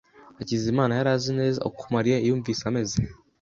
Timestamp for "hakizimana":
0.37-0.91